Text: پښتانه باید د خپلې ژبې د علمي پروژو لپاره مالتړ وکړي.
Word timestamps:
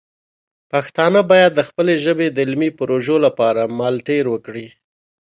پښتانه 0.71 1.19
باید 1.31 1.51
د 1.55 1.61
خپلې 1.69 1.93
ژبې 2.05 2.27
د 2.31 2.37
علمي 2.45 2.69
پروژو 2.79 3.15
لپاره 3.25 3.61
مالتړ 3.79 4.23
وکړي. 4.29 4.67